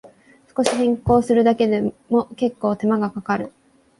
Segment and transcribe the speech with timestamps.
[0.57, 3.51] 少し変更するだけでも、けっこう手間がかかる